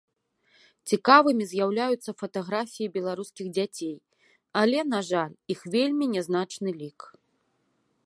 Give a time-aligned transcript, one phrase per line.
[0.93, 3.95] Цікавымі з'яўляюцца фатаграфіі беларускіх дзяцей,
[4.65, 6.99] але, на жаль, іх вельмі нязначны лік.